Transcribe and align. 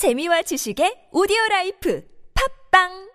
재미와 0.00 0.40
지식의 0.40 1.12
오디오 1.12 1.36
life 1.50 2.02
팟빵 2.72 3.10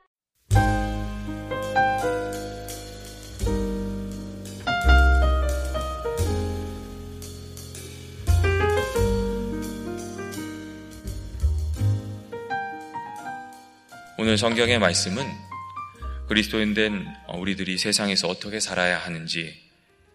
오늘 14.20 14.38
성경의 14.38 14.78
말씀은 14.78 15.26
그리스도인 16.28 16.76
된 16.76 17.08
우리들이 17.34 17.80
세상에서 17.80 18.28
어떻게 18.28 18.60
살아야 18.60 19.00
하는지, 19.00 19.60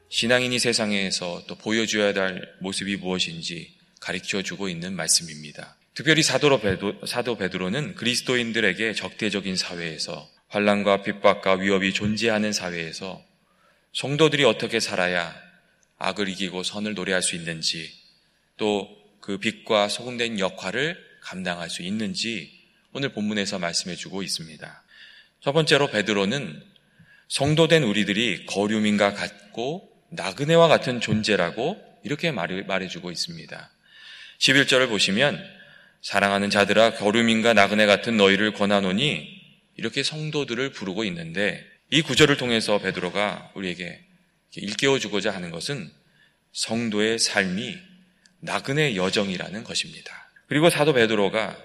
신앙인이 0.08 0.60
세상에서 0.60 1.46
또 1.48 1.56
보여줘야 1.56 2.12
할 2.14 2.40
모습이 2.60 2.98
무엇인지 2.98 3.76
가르쳐 4.00 4.40
주고 4.42 4.68
있는 4.68 4.94
말씀입니다. 4.94 5.79
특별히 5.94 6.22
사도로 6.22 6.60
베도, 6.60 7.06
사도 7.06 7.36
베드로는 7.36 7.94
그리스도인들에게 7.94 8.94
적대적인 8.94 9.56
사회에서 9.56 10.28
환란과 10.48 11.02
핍박과 11.02 11.54
위협이 11.54 11.92
존재하는 11.92 12.52
사회에서 12.52 13.22
성도들이 13.92 14.44
어떻게 14.44 14.80
살아야 14.80 15.34
악을 15.98 16.28
이기고 16.28 16.62
선을 16.62 16.94
노래할 16.94 17.22
수 17.22 17.36
있는지 17.36 17.92
또 18.56 19.00
그 19.20 19.38
빛과 19.38 19.88
소금된 19.88 20.40
역할을 20.40 20.98
감당할 21.20 21.70
수 21.70 21.82
있는지 21.82 22.50
오늘 22.92 23.10
본문에서 23.10 23.58
말씀해 23.58 23.94
주고 23.94 24.22
있습니다. 24.22 24.82
첫 25.40 25.52
번째로 25.52 25.90
베드로는 25.90 26.62
성도된 27.28 27.84
우리들이 27.84 28.46
거류민과 28.46 29.14
같고 29.14 29.88
나그네와 30.10 30.66
같은 30.68 31.00
존재라고 31.00 31.80
이렇게 32.02 32.32
말해 32.32 32.88
주고 32.88 33.12
있습니다. 33.12 33.70
11절을 34.38 34.88
보시면 34.88 35.59
사랑하는 36.02 36.50
자들아 36.50 36.94
거류민과 36.94 37.52
나그네 37.52 37.86
같은 37.86 38.16
너희를 38.16 38.52
권하노니 38.52 39.40
이렇게 39.76 40.02
성도들을 40.02 40.72
부르고 40.72 41.04
있는데 41.04 41.64
이 41.90 42.02
구절을 42.02 42.36
통해서 42.36 42.78
베드로가 42.78 43.52
우리에게 43.54 44.00
일깨워 44.56 44.98
주고자 44.98 45.30
하는 45.30 45.50
것은 45.50 45.90
성도의 46.52 47.18
삶이 47.18 47.78
나그네 48.40 48.96
여정이라는 48.96 49.64
것입니다. 49.64 50.30
그리고 50.48 50.70
사도 50.70 50.92
베드로가 50.92 51.56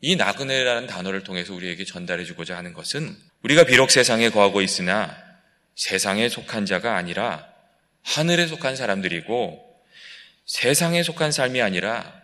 이 0.00 0.16
나그네라는 0.16 0.86
단어를 0.88 1.22
통해서 1.22 1.54
우리에게 1.54 1.84
전달해 1.84 2.24
주고자 2.24 2.56
하는 2.56 2.72
것은 2.72 3.16
우리가 3.42 3.64
비록 3.64 3.90
세상에 3.90 4.30
거하고 4.30 4.60
있으나 4.60 5.16
세상에 5.76 6.28
속한 6.28 6.66
자가 6.66 6.96
아니라 6.96 7.46
하늘에 8.02 8.46
속한 8.46 8.74
사람들이고 8.74 9.64
세상에 10.46 11.02
속한 11.02 11.30
삶이 11.30 11.62
아니라 11.62 12.21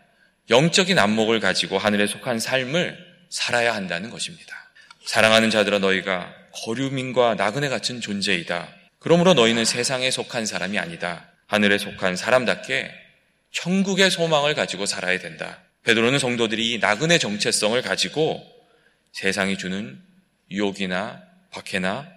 영적인 0.50 0.98
안목을 0.98 1.40
가지고 1.40 1.78
하늘에 1.78 2.06
속한 2.06 2.40
삶을 2.40 2.98
살아야 3.28 3.74
한다는 3.74 4.10
것입니다. 4.10 4.56
사랑하는 5.04 5.50
자들아 5.50 5.78
너희가 5.78 6.34
거류민과 6.64 7.34
나그네 7.34 7.68
같은 7.68 8.00
존재이다. 8.00 8.68
그러므로 8.98 9.34
너희는 9.34 9.64
세상에 9.64 10.10
속한 10.10 10.46
사람이 10.46 10.78
아니다. 10.78 11.30
하늘에 11.46 11.78
속한 11.78 12.16
사람답게 12.16 12.90
천국의 13.52 14.10
소망을 14.10 14.54
가지고 14.54 14.86
살아야 14.86 15.18
된다. 15.18 15.60
베드로는 15.84 16.18
성도들이 16.18 16.78
나그네 16.78 17.18
정체성을 17.18 17.80
가지고 17.82 18.44
세상이 19.12 19.56
주는 19.58 20.00
유혹이나 20.50 21.22
박해나 21.50 22.08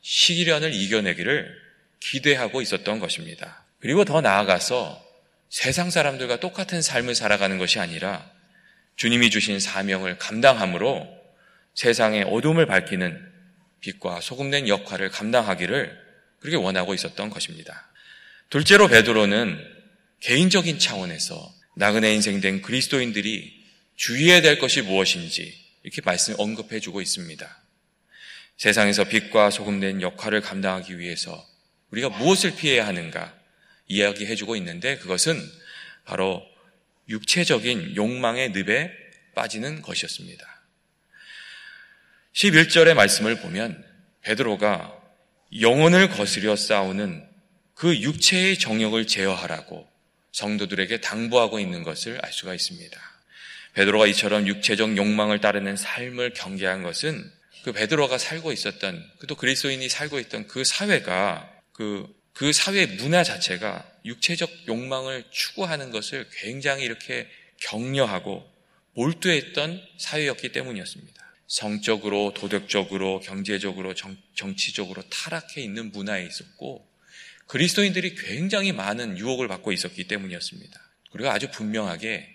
시련을 0.00 0.74
이겨내기를 0.74 1.54
기대하고 2.00 2.62
있었던 2.62 2.98
것입니다. 2.98 3.64
그리고 3.78 4.04
더 4.04 4.20
나아가서 4.20 5.09
세상 5.50 5.90
사람들과 5.90 6.38
똑같은 6.38 6.80
삶을 6.80 7.14
살아가는 7.16 7.58
것이 7.58 7.80
아니라 7.80 8.30
주님이 8.96 9.30
주신 9.30 9.58
사명을 9.58 10.16
감당함으로 10.16 11.08
세상의 11.74 12.22
어둠을 12.24 12.66
밝히는 12.66 13.28
빛과 13.80 14.20
소금된 14.20 14.68
역할을 14.68 15.10
감당하기를 15.10 15.98
그렇게 16.38 16.56
원하고 16.56 16.94
있었던 16.94 17.30
것입니다. 17.30 17.90
둘째로 18.48 18.88
베드로는 18.88 19.58
개인적인 20.20 20.78
차원에서 20.78 21.54
나그네 21.76 22.14
인생 22.14 22.40
된 22.40 22.62
그리스도인들이 22.62 23.64
주의해야 23.96 24.42
될 24.42 24.58
것이 24.58 24.82
무엇인지 24.82 25.52
이렇게 25.82 26.00
말씀 26.02 26.34
언급해 26.38 26.78
주고 26.78 27.00
있습니다. 27.00 27.64
세상에서 28.56 29.04
빛과 29.04 29.50
소금된 29.50 30.02
역할을 30.02 30.42
감당하기 30.42 30.98
위해서 30.98 31.44
우리가 31.90 32.10
무엇을 32.10 32.54
피해야 32.54 32.86
하는가 32.86 33.39
이야기해 33.90 34.36
주고 34.36 34.56
있는데 34.56 34.96
그것은 34.98 35.36
바로 36.04 36.42
육체적인 37.08 37.96
욕망의 37.96 38.52
늪에 38.52 38.90
빠지는 39.34 39.82
것이었습니다. 39.82 40.46
11절의 42.32 42.94
말씀을 42.94 43.40
보면 43.40 43.84
베드로가 44.22 44.96
영혼을 45.60 46.08
거스려 46.08 46.54
싸우는 46.54 47.28
그 47.74 47.98
육체의 47.98 48.58
정욕을 48.58 49.06
제어하라고 49.08 49.88
성도들에게 50.32 51.00
당부하고 51.00 51.58
있는 51.58 51.82
것을 51.82 52.24
알 52.24 52.32
수가 52.32 52.54
있습니다. 52.54 53.00
베드로가 53.72 54.06
이처럼 54.06 54.46
육체적 54.46 54.96
욕망을 54.96 55.40
따르는 55.40 55.76
삶을 55.76 56.34
경계한 56.34 56.82
것은 56.82 57.30
그 57.64 57.72
베드로가 57.72 58.18
살고 58.18 58.52
있었던 58.52 59.10
또 59.26 59.34
그리스도인이 59.34 59.88
살고 59.88 60.20
있던 60.20 60.46
그 60.46 60.62
사회가 60.64 61.50
그, 61.72 62.06
그 62.32 62.52
사회 62.52 62.86
문화 62.86 63.22
자체가 63.22 63.86
육체적 64.04 64.68
욕망을 64.68 65.24
추구하는 65.30 65.90
것을 65.90 66.26
굉장히 66.32 66.84
이렇게 66.84 67.28
격려하고 67.60 68.48
몰두했던 68.94 69.82
사회였기 69.98 70.52
때문이었습니다. 70.52 71.20
성적으로, 71.46 72.32
도덕적으로, 72.34 73.20
경제적으로, 73.20 73.94
정, 73.94 74.16
정치적으로 74.34 75.02
타락해 75.10 75.60
있는 75.60 75.90
문화에 75.90 76.24
있었고 76.24 76.88
그리스도인들이 77.46 78.14
굉장히 78.14 78.72
많은 78.72 79.18
유혹을 79.18 79.48
받고 79.48 79.72
있었기 79.72 80.04
때문이었습니다. 80.06 80.80
그리고 81.10 81.30
아주 81.30 81.50
분명하게 81.50 82.28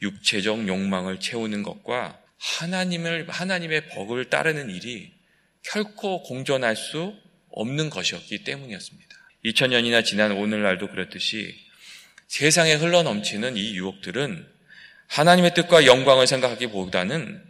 육체적 0.00 0.66
욕망을 0.66 1.20
채우는 1.20 1.62
것과 1.62 2.22
하나님을 2.38 3.28
하나님의 3.28 3.88
법을 3.88 4.30
따르는 4.30 4.70
일이 4.70 5.12
결코 5.62 6.22
공존할 6.22 6.76
수 6.76 7.14
없는 7.50 7.90
것이었기 7.90 8.44
때문이었습니다. 8.44 9.17
2000년이나 9.44 10.04
지난 10.04 10.32
오늘날도 10.32 10.88
그렇듯이 10.88 11.54
세상에 12.26 12.74
흘러넘치는 12.74 13.56
이 13.56 13.74
유혹들은 13.76 14.46
하나님의 15.06 15.54
뜻과 15.54 15.86
영광을 15.86 16.26
생각하기보다는 16.26 17.42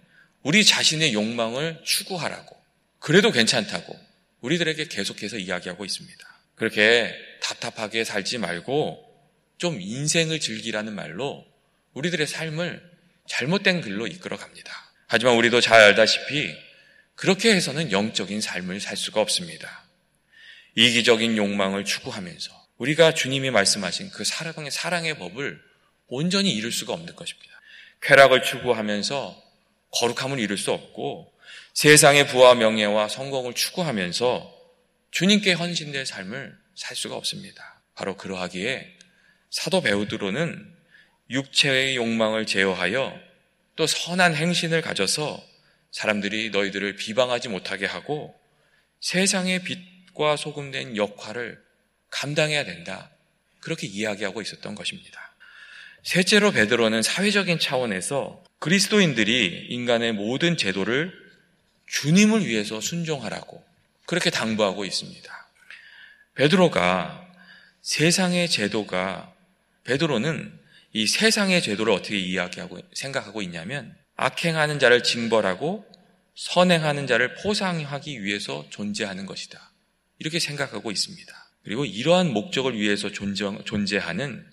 우리 0.43 0.65
자신의 0.65 1.13
욕망을 1.15 1.81
추구하라고 1.85 2.57
그래도 2.99 3.31
괜찮다고 3.33 3.99
우리들에게 4.41 4.87
계속해서 4.87 5.39
이야기하고 5.39 5.85
있습니다. 5.85 6.39
그렇게 6.55 7.15
답답하게 7.43 8.05
살지 8.05 8.39
말고 8.39 9.05
좀 9.59 9.81
인생을 9.81 10.39
즐기라는 10.39 10.95
말로 10.95 11.45
우리들의 11.95 12.27
삶을 12.27 12.83
잘못된 13.27 13.81
길로 13.83 14.07
이끌어 14.07 14.37
갑니다. 14.37 14.73
하지만 15.07 15.35
우리도 15.37 15.61
잘 15.61 15.81
알다시피 15.81 16.55
그렇게 17.15 17.53
해서는 17.55 17.91
영적인 17.91 18.41
삶을 18.41 18.81
살 18.81 18.97
수가 18.97 19.21
없습니다. 19.21 19.88
이기적인 20.75 21.37
욕망을 21.37 21.85
추구하면서 21.85 22.53
우리가 22.79 23.15
주님이 23.15 23.51
말씀하신 23.51 24.11
그 24.11 24.25
사랑의, 24.25 24.71
사랑의 24.71 25.19
법을 25.19 25.61
온전히 26.07 26.53
이룰 26.53 26.73
수가 26.73 26.93
없는 26.93 27.17
것입니다. 27.17 27.53
쾌락을 28.01 28.43
추구하면서 28.43 29.43
거룩함을 29.91 30.39
이룰 30.39 30.57
수 30.57 30.73
없고 30.73 31.33
세상의 31.75 32.29
부와 32.29 32.55
명예와 32.55 33.09
성공을 33.09 33.55
추구하면서 33.55 34.55
주님께 35.11 35.53
헌신된 35.53 36.05
삶을 36.05 36.57
살 36.75 36.97
수가 36.97 37.17
없습니다. 37.17 37.83
바로 37.95 38.17
그러하기에 38.17 38.97
사도 39.51 39.81
베드로는 39.81 40.77
육체의 41.31 41.97
욕망을 41.97 42.47
제어하여 42.47 43.19
또 43.77 43.87
선한 43.87 44.35
행신을 44.35 44.83
가져서 44.83 45.43
사람들이 45.91 46.51
너희들을 46.51 46.97
비방하지 46.97 47.49
못하게 47.49 47.87
하고 47.87 48.39
세상의 49.01 49.65
빛 49.65 49.98
과 50.19 50.35
소금된 50.37 50.97
역할을 50.97 51.63
감당해야 52.11 52.65
된다. 52.65 53.09
그렇게 53.61 53.87
이야기하고 53.87 54.43
있었던 54.43 54.75
것입니다. 54.75 55.33
셋째로 56.03 56.51
베드로는 56.51 57.03
사회적인 57.03 57.61
차원에서 57.61 58.43
그리스도인들이 58.59 59.69
인간의 59.69 60.15
모든 60.15 60.57
제도를 60.57 61.13
주님을 61.87 62.45
위해서 62.45 62.81
순종하라고 62.81 63.65
그렇게 64.07 64.31
당부하고 64.31 64.85
있습니다. 64.85 65.49
베드로가 66.35 67.33
세상의 67.83 68.49
제도가 68.49 69.33
베드로는 69.85 70.59
이 70.95 71.07
세상의 71.07 71.63
제도를 71.63 71.93
어떻게 71.93 72.19
이야기하고 72.19 72.81
생각하고 72.93 73.41
있냐면 73.43 73.97
악행하는 74.17 74.81
자를 74.81 75.05
징벌하고 75.05 75.87
선행하는 76.35 77.07
자를 77.07 77.35
포상하기 77.37 78.25
위해서 78.25 78.67
존재하는 78.71 79.25
것이다. 79.25 79.68
이렇게 80.19 80.39
생각하고 80.39 80.91
있습니다. 80.91 81.51
그리고 81.63 81.85
이러한 81.85 82.33
목적을 82.33 82.79
위해서 82.79 83.11
존재하는 83.13 84.51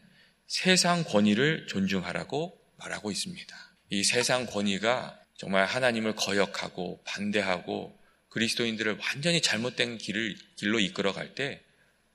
세상 0.48 1.04
권위를 1.04 1.68
존중하라고 1.68 2.60
말하고 2.78 3.12
있습니다. 3.12 3.56
이 3.90 4.04
세상 4.04 4.46
권위가 4.46 5.20
정말 5.38 5.66
하나님을 5.66 6.16
거역하고 6.16 7.02
반대하고 7.04 7.98
그리스도인들을 8.30 8.98
완전히 9.00 9.42
잘못된 9.42 9.98
길을, 9.98 10.36
길로 10.56 10.80
이끌어 10.80 11.14
갈 11.14 11.36
때 11.36 11.62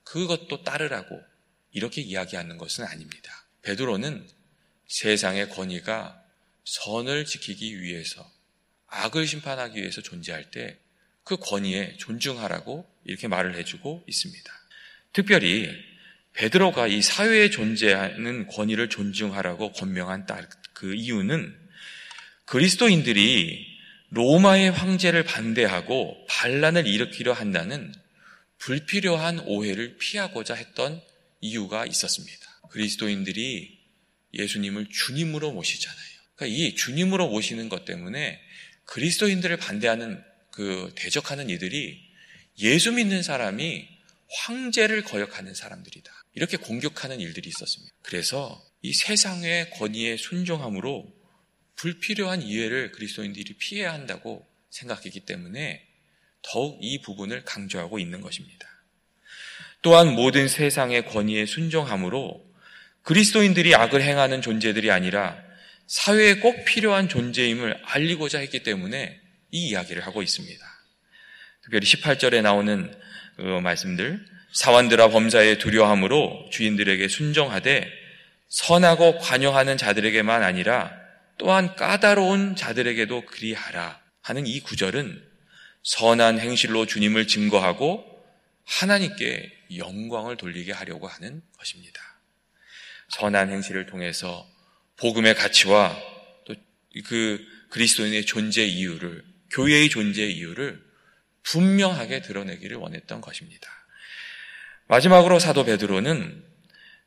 그것도 0.05 0.65
따르라고 0.65 1.21
이렇게 1.73 2.01
이야기하는 2.03 2.59
것은 2.59 2.85
아닙니다. 2.85 3.47
베드로는 3.63 4.29
세상의 4.89 5.51
권위가 5.51 6.23
선을 6.65 7.25
지키기 7.25 7.81
위해서 7.81 8.31
악을 8.89 9.27
심판하기 9.27 9.81
위해서 9.81 10.03
존재할 10.03 10.51
때 10.51 10.79
그 11.25 11.37
권위에 11.37 11.97
존중하라고 11.99 12.89
이렇게 13.05 13.29
말을 13.29 13.57
해주고 13.57 14.05
있습니다. 14.07 14.53
특별히 15.13 15.69
베드로가 16.33 16.87
이 16.87 17.03
사회에 17.03 17.51
존재하는 17.51 18.47
권위를 18.47 18.89
존중하라고 18.89 19.73
권명한 19.73 20.27
그 20.73 20.95
이유는 20.95 21.55
그리스도인들이 22.47 23.67
로마의 24.11 24.71
황제를 24.71 25.25
반대하고 25.25 26.27
반란을 26.29 26.87
일으키려 26.87 27.33
한다는 27.33 27.95
불필요한 28.59 29.41
오해를 29.41 29.97
피하고자 29.99 30.55
했던 30.55 31.01
이유가 31.41 31.87
있었습니다. 31.87 32.61
그리스도인들이 32.71 33.79
예수님을 34.35 34.89
주님으로 34.91 35.53
모시잖아요. 35.53 35.99
그러니까 36.37 36.57
이 36.57 36.75
주님으로 36.75 37.29
모시는 37.29 37.69
것 37.69 37.85
때문에 37.85 38.41
그리스도인들을 38.85 39.57
반대하는 39.57 40.23
그 40.61 40.93
대적하는 40.95 41.49
이들이 41.49 41.99
예수 42.59 42.93
믿는 42.93 43.23
사람이 43.23 43.89
황제를 44.29 45.05
거역하는 45.05 45.55
사람들이다. 45.55 46.13
이렇게 46.35 46.59
공격하는 46.59 47.19
일들이 47.19 47.49
있었습니다. 47.49 47.91
그래서 48.03 48.63
이 48.83 48.93
세상의 48.93 49.71
권위에 49.71 50.19
순종함으로 50.19 51.11
불필요한 51.77 52.43
이해를 52.43 52.93
그리스도인들이 52.93 53.55
피해야 53.55 53.95
한다고 53.95 54.47
생각했기 54.69 55.21
때문에 55.21 55.83
더욱 56.43 56.79
이 56.83 57.01
부분을 57.01 57.43
강조하고 57.47 57.99
있는 57.99 58.21
것입니다. 58.21 58.69
또한 59.81 60.15
모든 60.15 60.47
세상의 60.47 61.07
권위에 61.07 61.47
순종함으로 61.47 62.45
그리스도인들이 63.05 63.75
악을 63.75 64.03
행하는 64.03 64.43
존재들이 64.43 64.91
아니라 64.91 65.43
사회에 65.87 66.35
꼭 66.35 66.67
필요한 66.67 67.09
존재임을 67.09 67.81
알리고자 67.83 68.41
했기 68.41 68.63
때문에 68.63 69.21
이 69.51 69.69
이야기를 69.69 70.07
하고 70.07 70.23
있습니다. 70.23 70.65
특별히 71.63 71.87
18절에 71.87 72.43
나오는 72.43 72.93
그 73.37 73.43
말씀들 73.43 74.25
사완들아 74.53 75.09
범사에 75.09 75.59
두려함으로 75.59 76.49
주인들에게 76.51 77.07
순종하되 77.09 77.89
선하고 78.49 79.19
관용하는 79.19 79.77
자들에게만 79.77 80.43
아니라 80.43 80.93
또한 81.39 81.75
까다로운 81.77 82.57
자들에게도 82.57 83.27
그리하라 83.27 84.01
하는 84.23 84.47
이 84.47 84.61
구절은 84.61 85.23
선한 85.83 86.41
행실로 86.41 86.87
주님을 86.87 87.27
증거하고 87.27 88.05
하나님께 88.67 89.51
영광을 89.77 90.37
돌리게 90.37 90.73
하려고 90.73 91.07
하는 91.07 91.43
것입니다. 91.59 92.01
선한 93.09 93.51
행실을 93.51 93.87
통해서 93.87 94.47
복음의 94.97 95.35
가치와 95.35 95.97
또 96.47 96.55
그 97.05 97.47
그리스도인의 97.71 98.27
존재 98.27 98.65
이유를 98.65 99.25
교회의 99.51 99.89
존재 99.89 100.27
이유를 100.27 100.83
분명하게 101.43 102.23
드러내기를 102.23 102.77
원했던 102.77 103.21
것입니다. 103.21 103.69
마지막으로 104.87 105.39
사도 105.39 105.65
베드로는 105.65 106.45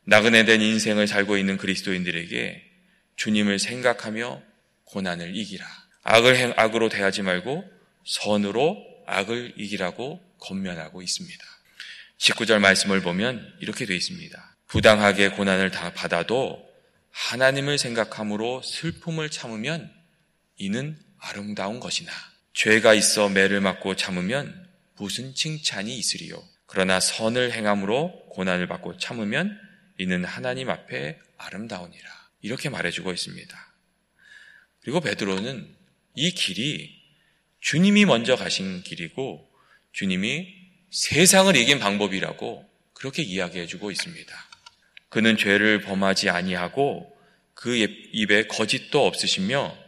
나그네된 0.06 0.62
인생을 0.62 1.07
살고 1.07 1.38
있는 1.38 1.57
그리스도인들에게 1.57 2.63
주님을 3.16 3.60
생각하며 3.60 4.42
고난을 4.86 5.36
이기라. 5.36 5.66
악을 6.04 6.36
행, 6.36 6.54
악으로 6.57 6.90
대하지 6.90 7.22
말고 7.22 7.63
선으로 8.06 8.78
악을 9.07 9.54
이기라고 9.57 10.22
권면하고 10.39 11.01
있습니다. 11.01 11.44
19절 12.18 12.60
말씀을 12.60 13.01
보면 13.01 13.56
이렇게 13.60 13.86
되어 13.86 13.96
있습니다. 13.96 14.57
부당하게 14.68 15.30
고난을 15.30 15.72
다 15.72 15.94
받아도 15.94 16.66
하나님을 17.12 17.78
생각함으로 17.78 18.62
슬픔을 18.63 19.30
참으면 19.30 19.92
이는 20.57 20.98
아름다운 21.19 21.80
것이나 21.80 22.12
죄가 22.54 22.94
있어 22.94 23.30
매를 23.30 23.62
맞고 23.62 23.96
참으면 23.96 24.70
무슨 24.98 25.34
칭찬이 25.34 25.96
있으리요. 25.98 26.42
그러나 26.66 27.00
선을 27.00 27.52
행함으로 27.52 28.30
고난을 28.30 28.68
받고 28.68 28.98
참으면 28.98 29.60
이는 29.98 30.26
하나님 30.26 30.70
앞에 30.70 31.20
아름다우니라. 31.38 32.10
이렇게 32.42 32.70
말해주고 32.70 33.12
있습니다. 33.12 33.74
그리고 34.82 35.00
베드로는 35.00 35.76
이 36.16 36.32
길이 36.32 37.02
주님이 37.60 38.06
먼저 38.06 38.36
가신 38.36 38.84
길이고 38.84 39.50
주님이 39.94 40.48
세상을 40.92 41.56
이긴 41.56 41.80
방법이라고 41.80 42.70
그렇게 42.94 43.24
이야기해주고 43.24 43.92
있습니다. 43.92 44.36
그는 45.10 45.38
죄를 45.38 45.82
범하지 45.82 46.30
아니하고 46.30 47.16
그 47.54 47.76
입에 47.76 48.48
거짓도 48.48 49.06
없으시며 49.06 49.83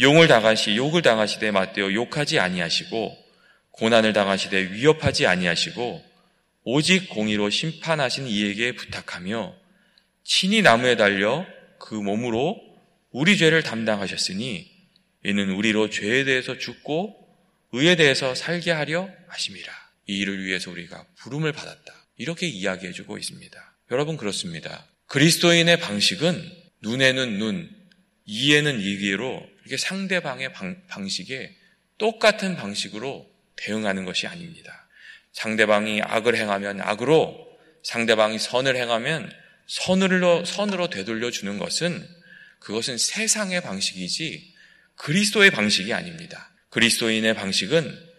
용을 0.00 0.26
당하시 0.26 0.76
욕을 0.76 1.02
당하시되 1.02 1.50
맞대어 1.50 1.92
욕하지 1.92 2.38
아니하시고 2.38 3.16
고난을 3.72 4.12
당하시되 4.12 4.72
위협하지 4.72 5.26
아니하시고 5.26 6.04
오직 6.64 7.08
공의로 7.10 7.50
심판하신 7.50 8.26
이에게 8.26 8.72
부탁하며 8.72 9.54
친히 10.24 10.62
나무에 10.62 10.96
달려 10.96 11.46
그 11.78 11.94
몸으로 11.94 12.60
우리 13.10 13.36
죄를 13.36 13.62
담당하셨으니 13.62 14.70
이는 15.24 15.50
우리로 15.50 15.90
죄에 15.90 16.24
대해서 16.24 16.58
죽고 16.58 17.16
의에 17.72 17.96
대해서 17.96 18.34
살게 18.34 18.70
하려 18.70 19.08
하심이라. 19.28 19.72
이 20.06 20.18
일을 20.18 20.44
위해서 20.44 20.70
우리가 20.70 21.04
부름을 21.16 21.52
받았다. 21.52 21.94
이렇게 22.16 22.46
이야기해 22.46 22.92
주고 22.92 23.18
있습니다. 23.18 23.74
여러분 23.90 24.16
그렇습니다. 24.16 24.86
그리스도인의 25.06 25.80
방식은 25.80 26.52
눈에는 26.82 27.38
눈, 27.38 27.70
이에는 28.26 28.80
이기로 28.80 29.53
이렇게 29.64 29.76
상대방의 29.76 30.52
방, 30.52 30.82
방식에 30.88 31.56
똑같은 31.98 32.56
방식으로 32.56 33.30
대응하는 33.56 34.04
것이 34.04 34.26
아닙니다. 34.26 34.88
상대방이 35.32 36.02
악을 36.02 36.36
행하면 36.36 36.80
악으로, 36.80 37.46
상대방이 37.82 38.38
선을 38.38 38.76
행하면 38.76 39.30
선으로, 39.66 40.44
선으로 40.44 40.90
되돌려 40.90 41.30
주는 41.30 41.58
것은 41.58 42.06
그것은 42.60 42.98
세상의 42.98 43.62
방식이지 43.62 44.54
그리스도의 44.96 45.50
방식이 45.50 45.92
아닙니다. 45.92 46.50
그리스도인의 46.70 47.34
방식은 47.34 48.14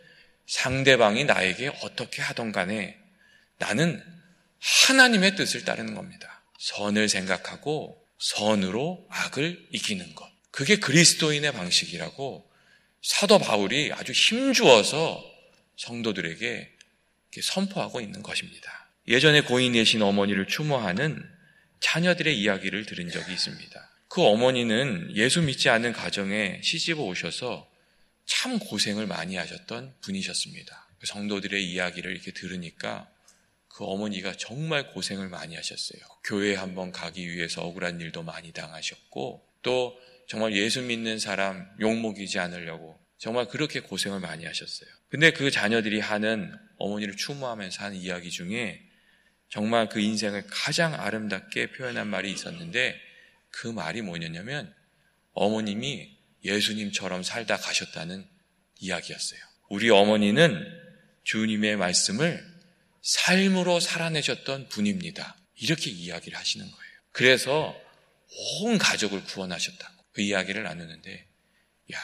상대방이 0.48 1.25
나에게 1.25 1.72
어떻게 1.84 2.22
하던 2.22 2.51
간에 2.51 2.98
나는 3.58 4.03
하나님의 4.60 5.36
뜻을 5.36 5.65
따르는 5.65 5.96
겁니다. 5.96 6.43
선을 6.60 7.10
생각하고 7.10 8.01
선으로 8.17 9.08
악을 9.10 9.67
이기는 9.72 10.15
것. 10.15 10.35
그게 10.55 10.77
그리스도인의 10.77 11.51
방식이라고 11.51 12.50
사도 13.01 13.39
바울이 13.39 13.91
아주 13.91 14.13
힘주어서 14.13 15.21
성도들에게 15.75 16.71
선포하고 17.43 18.00
있는 18.00 18.24
것입니다. 18.24 18.88
예전에 19.09 19.41
고인 19.41 19.74
되신 19.74 20.01
어머니를 20.01 20.47
추모하는 20.47 21.21
자녀들의 21.81 22.39
이야기를 22.39 22.85
들은 22.85 23.12
적이 23.12 23.33
있습니다. 23.33 23.89
그 24.07 24.21
어머니는 24.21 25.17
예수 25.17 25.41
믿지 25.41 25.67
않는 25.67 25.91
가정에 25.91 26.62
시집을 26.63 27.03
오셔서 27.03 27.69
참 28.25 28.57
고생을 28.57 29.07
많이 29.07 29.35
하셨던 29.35 29.93
분이셨습니다. 30.00 30.88
그 31.00 31.05
성도들의 31.05 31.69
이야기를 31.69 32.09
이렇게 32.13 32.31
들으니까 32.31 33.09
그 33.67 33.83
어머니가 33.83 34.38
정말 34.38 34.93
고생을 34.93 35.27
많이 35.27 35.57
하셨어요. 35.57 36.00
교회에 36.24 36.55
한번 36.55 36.93
가기 36.93 37.29
위해서 37.29 37.62
억울한 37.62 38.00
일도 38.00 38.24
많이 38.24 38.53
당하셨고 38.53 39.45
또 39.62 40.00
정말 40.27 40.55
예수 40.55 40.82
믿는 40.82 41.20
사람 41.20 41.67
욕먹이지 41.79 42.39
않으려고 42.39 43.00
정말 43.17 43.48
그렇게 43.48 43.79
고생을 43.79 44.20
많이 44.20 44.46
하셨어요. 44.46 44.89
근데 45.10 45.32
그 45.32 45.51
자녀들이 45.51 46.00
하는 46.00 46.53
어머니를 46.77 47.15
추모하면서 47.15 47.84
하는 47.84 47.98
이야기 47.98 48.29
중에 48.29 48.82
정말 49.50 49.88
그 49.88 50.00
인생을 50.00 50.46
가장 50.48 50.94
아름답게 50.94 51.72
표현한 51.72 52.08
말이 52.08 52.32
있었는데 52.32 53.00
그 53.51 53.67
말이 53.67 54.01
뭐냐면 54.01 54.74
어머님이 55.34 56.17
예수님처럼 56.44 57.24
살다 57.24 57.58
가셨다는 57.58 58.27
이야기였어요. 58.79 59.39
우리 59.70 59.89
어머니는 59.89 60.65
주님의 61.24 61.77
말씀을 61.77 62.46
삶으로 63.01 63.79
살아내셨던 63.79 64.70
분입니다. 64.70 65.38
이렇게 65.55 65.89
이야기를 65.89 66.38
하시는 66.38 66.65
거예요. 66.65 66.91
그래서 67.12 67.75
온 68.62 68.77
가족을 68.77 69.24
구원하셨다고 69.24 69.94
그 70.15 70.22
이야기를 70.22 70.63
나누는데, 70.63 71.27
야, 71.93 72.00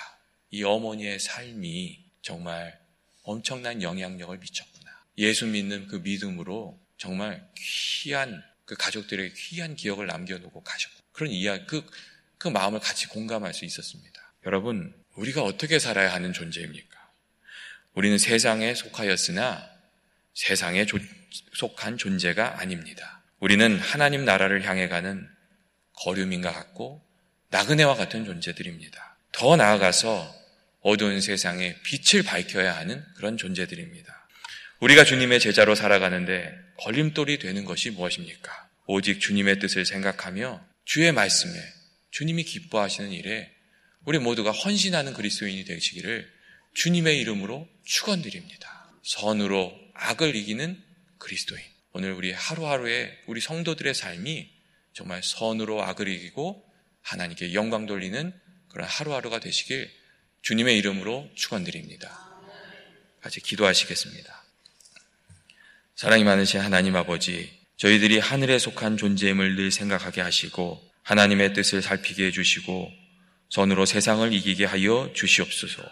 이 0.49 0.63
어머니의 0.63 1.17
삶이 1.17 2.03
정말 2.21 2.77
엄청난 3.23 3.81
영향력을 3.81 4.37
미쳤구나. 4.37 4.91
예수 5.17 5.45
믿는 5.47 5.87
그 5.87 5.95
믿음으로 5.95 6.77
정말 6.97 7.49
귀한 7.55 8.43
그 8.65 8.75
가족들에게 8.75 9.33
귀한 9.33 9.77
기억을 9.77 10.07
남겨놓고 10.07 10.61
가셨고 10.61 11.03
그런 11.13 11.31
이야기 11.31 11.65
그, 11.67 11.89
그 12.37 12.49
마음을 12.49 12.81
같이 12.81 13.07
공감할 13.07 13.53
수 13.53 13.63
있었습니다. 13.63 14.33
여러분, 14.45 14.93
우리가 15.15 15.43
어떻게 15.43 15.79
살아야 15.79 16.13
하는 16.13 16.33
존재입니까? 16.33 17.11
우리는 17.93 18.17
세상에 18.17 18.75
속하였으나 18.75 19.69
세상에 20.33 20.85
조, 20.85 20.99
속한 21.53 21.97
존재가 21.97 22.59
아닙니다. 22.59 23.23
우리는 23.39 23.79
하나님 23.79 24.25
나라를 24.25 24.65
향해 24.65 24.89
가는 24.89 25.29
거류민과 25.93 26.51
같고 26.51 27.09
나그네와 27.51 27.95
같은 27.95 28.25
존재들입니다. 28.25 29.17
더 29.31 29.55
나아가서 29.55 30.35
어두운 30.81 31.21
세상에 31.21 31.75
빛을 31.83 32.23
밝혀야 32.23 32.75
하는 32.75 33.05
그런 33.15 33.37
존재들입니다. 33.37 34.27
우리가 34.79 35.03
주님의 35.03 35.39
제자로 35.39 35.75
살아가는데 35.75 36.51
걸림돌이 36.77 37.37
되는 37.37 37.65
것이 37.65 37.91
무엇입니까? 37.91 38.69
오직 38.87 39.19
주님의 39.19 39.59
뜻을 39.59 39.85
생각하며 39.85 40.65
주의 40.85 41.11
말씀에 41.11 41.53
주님이 42.09 42.43
기뻐하시는 42.43 43.11
일에 43.11 43.51
우리 44.05 44.17
모두가 44.17 44.51
헌신하는 44.51 45.13
그리스도인이 45.13 45.63
되시기를 45.65 46.27
주님의 46.73 47.19
이름으로 47.19 47.67
축원드립니다. 47.85 48.91
선으로 49.03 49.77
악을 49.93 50.35
이기는 50.35 50.81
그리스도인. 51.19 51.61
오늘 51.93 52.13
우리 52.13 52.31
하루하루의 52.31 53.19
우리 53.27 53.41
성도들의 53.41 53.93
삶이 53.93 54.49
정말 54.93 55.21
선으로 55.21 55.83
악을 55.83 56.07
이기고 56.07 56.70
하나님께 57.11 57.53
영광 57.53 57.85
돌리는 57.85 58.33
그런 58.69 58.87
하루하루가 58.87 59.41
되시길 59.41 59.91
주님의 60.43 60.77
이름으로 60.77 61.29
축원드립니다. 61.35 62.09
같이 63.21 63.41
기도하시겠습니다. 63.41 64.43
사랑이 65.95 66.23
많으신 66.23 66.61
하나님 66.61 66.95
아버지, 66.95 67.51
저희들이 67.75 68.19
하늘에 68.19 68.57
속한 68.57 68.95
존재임을 68.95 69.55
늘 69.55 69.71
생각하게 69.71 70.21
하시고 70.21 70.81
하나님의 71.03 71.53
뜻을 71.53 71.81
살피게 71.81 72.27
해주시고 72.27 72.89
선으로 73.49 73.85
세상을 73.85 74.31
이기게 74.31 74.63
하여 74.63 75.11
주시옵소서. 75.13 75.83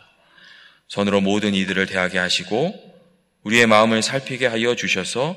선으로 0.88 1.20
모든 1.20 1.54
이들을 1.54 1.86
대하게 1.86 2.18
하시고 2.18 2.96
우리의 3.44 3.68
마음을 3.68 4.02
살피게 4.02 4.48
하여 4.48 4.74
주셔서 4.76 5.36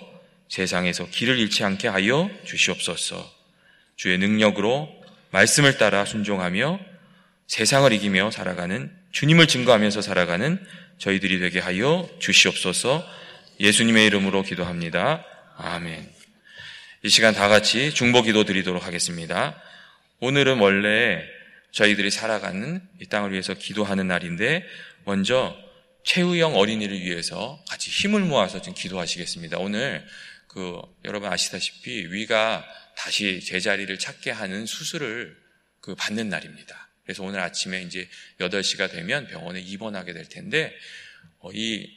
세상에서 0.48 1.08
길을 1.10 1.40
잃지 1.40 1.64
않게 1.64 1.88
하여 1.88 2.30
주시옵소서. 2.44 3.42
주의 3.96 4.16
능력으로 4.18 5.01
말씀을 5.32 5.78
따라 5.78 6.04
순종하며 6.04 6.78
세상을 7.48 7.92
이기며 7.92 8.30
살아가는 8.30 8.90
주님을 9.10 9.46
증거하면서 9.46 10.00
살아가는 10.00 10.64
저희들이 10.98 11.40
되게 11.40 11.58
하여 11.58 12.08
주시옵소서 12.18 13.06
예수님의 13.60 14.06
이름으로 14.06 14.42
기도합니다. 14.42 15.24
아멘. 15.56 16.08
이 17.04 17.08
시간 17.08 17.34
다 17.34 17.48
같이 17.48 17.92
중보 17.92 18.22
기도 18.22 18.44
드리도록 18.44 18.86
하겠습니다. 18.86 19.60
오늘은 20.20 20.58
원래 20.58 21.22
저희들이 21.72 22.10
살아가는 22.10 22.80
이 23.00 23.06
땅을 23.06 23.32
위해서 23.32 23.54
기도하는 23.54 24.06
날인데 24.06 24.64
먼저 25.04 25.56
최우영 26.04 26.56
어린이를 26.56 27.00
위해서 27.00 27.62
같이 27.68 27.90
힘을 27.90 28.20
모아서 28.20 28.60
좀 28.60 28.74
기도하시겠습니다. 28.74 29.58
오늘 29.58 30.04
그 30.52 30.80
여러분 31.04 31.32
아시다시피 31.32 32.12
위가 32.12 32.64
다시 32.96 33.40
제자리를 33.40 33.98
찾게 33.98 34.30
하는 34.30 34.66
수술을 34.66 35.36
그 35.80 35.94
받는 35.94 36.28
날입니다. 36.28 36.90
그래서 37.04 37.22
오늘 37.22 37.40
아침에 37.40 37.82
이제 37.82 38.08
8시가 38.38 38.90
되면 38.90 39.26
병원에 39.28 39.60
입원하게 39.60 40.12
될 40.12 40.28
텐데 40.28 40.74
어, 41.40 41.50
이 41.52 41.90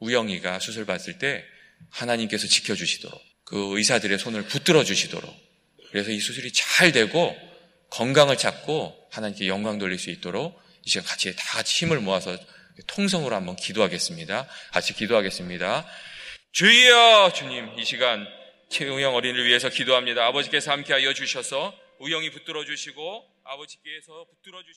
우영이가 0.00 0.58
수술 0.58 0.84
받을 0.84 1.18
때 1.18 1.44
하나님께서 1.90 2.46
지켜주시도록 2.46 3.20
그 3.44 3.78
의사들의 3.78 4.18
손을 4.18 4.46
붙들어 4.46 4.82
주시도록 4.84 5.34
그래서 5.90 6.10
이 6.10 6.18
수술이 6.18 6.52
잘 6.52 6.90
되고 6.90 7.36
건강을 7.90 8.36
찾고 8.36 9.08
하나님께 9.10 9.46
영광 9.46 9.78
돌릴 9.78 9.98
수 9.98 10.10
있도록 10.10 10.60
이 10.84 10.90
시간 10.90 11.04
같이 11.06 11.34
다 11.36 11.58
같이 11.58 11.84
힘을 11.84 12.00
모아서 12.00 12.36
통성으로 12.86 13.36
한번 13.36 13.54
기도하겠습니다. 13.56 14.48
같이 14.72 14.94
기도하겠습니다. 14.94 15.86
주여 16.52 17.32
주님 17.34 17.78
이 17.78 17.84
시간 17.86 18.28
최우영 18.68 19.14
어린이를 19.14 19.46
위해서 19.46 19.70
기도합니다. 19.70 20.26
아버지께서 20.26 20.70
함께하여 20.70 21.14
주셔서 21.14 21.74
우영이 21.98 22.28
붙들어 22.28 22.62
주시고 22.66 23.26
아버지께서 23.42 24.26
붙들어 24.26 24.62
주시 24.62 24.70